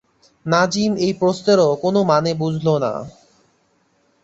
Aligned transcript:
নাজিম 0.45 0.91
এই 1.05 1.13
প্রশ্নেরও 1.21 1.69
কোনো 1.83 1.99
মানে 2.11 2.31
বুঝল 2.41 2.67
না। 2.83 2.93